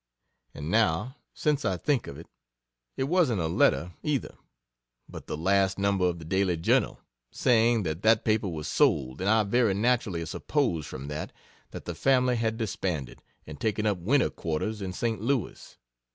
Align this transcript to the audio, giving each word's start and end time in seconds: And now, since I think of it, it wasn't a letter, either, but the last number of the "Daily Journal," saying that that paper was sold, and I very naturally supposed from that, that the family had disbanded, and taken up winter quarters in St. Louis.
And 0.55 0.71
now, 0.71 1.17
since 1.31 1.63
I 1.63 1.77
think 1.77 2.07
of 2.07 2.17
it, 2.17 2.25
it 2.97 3.03
wasn't 3.03 3.39
a 3.39 3.45
letter, 3.45 3.91
either, 4.01 4.33
but 5.07 5.27
the 5.27 5.37
last 5.37 5.77
number 5.77 6.05
of 6.05 6.17
the 6.17 6.25
"Daily 6.25 6.57
Journal," 6.57 6.99
saying 7.31 7.83
that 7.83 8.01
that 8.01 8.25
paper 8.25 8.47
was 8.49 8.67
sold, 8.67 9.21
and 9.21 9.29
I 9.29 9.43
very 9.43 9.75
naturally 9.75 10.25
supposed 10.25 10.87
from 10.87 11.07
that, 11.09 11.31
that 11.69 11.85
the 11.85 11.93
family 11.93 12.37
had 12.37 12.57
disbanded, 12.57 13.21
and 13.45 13.61
taken 13.61 13.85
up 13.85 13.99
winter 13.99 14.31
quarters 14.31 14.81
in 14.81 14.91
St. 14.91 15.21
Louis. 15.21 15.77